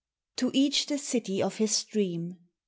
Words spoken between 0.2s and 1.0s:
To each the